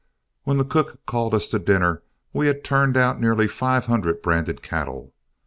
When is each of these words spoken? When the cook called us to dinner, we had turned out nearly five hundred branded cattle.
When 0.45 0.57
the 0.57 0.65
cook 0.65 1.05
called 1.05 1.35
us 1.35 1.47
to 1.49 1.59
dinner, 1.59 2.01
we 2.33 2.47
had 2.47 2.63
turned 2.63 2.97
out 2.97 3.21
nearly 3.21 3.47
five 3.47 3.85
hundred 3.85 4.23
branded 4.23 4.63
cattle. 4.63 5.13